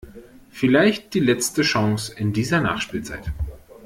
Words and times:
Vielleicht 0.49 1.13
die 1.13 1.19
letzte 1.19 1.61
Chance 1.61 2.11
in 2.15 2.33
dieser 2.33 2.59
Nachspielzeit. 2.59 3.31